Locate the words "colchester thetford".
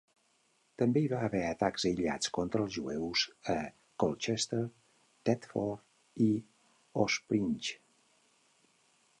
4.05-6.27